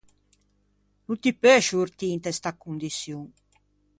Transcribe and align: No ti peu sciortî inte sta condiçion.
No 1.05 1.13
ti 1.21 1.31
peu 1.41 1.59
sciortî 1.65 2.07
inte 2.15 2.31
sta 2.37 2.51
condiçion. 2.63 3.25